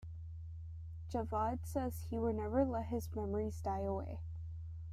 Javad 1.11 1.59
says 1.67 2.07
he 2.09 2.17
will 2.17 2.33
never 2.33 2.65
let 2.65 2.87
his 2.87 3.07
memories 3.15 3.61
die 3.61 3.81
away. 3.81 4.17